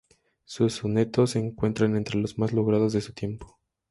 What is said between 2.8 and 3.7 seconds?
de su tiempo.